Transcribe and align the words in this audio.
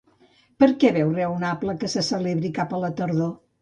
Per 0.63 0.69
què 0.85 0.91
veu 0.95 1.13
raonable 1.19 1.79
que 1.85 1.93
se 1.99 2.07
celebri 2.11 2.55
cap 2.61 2.79
a 2.79 2.85
la 2.87 2.95
tardor? 3.01 3.37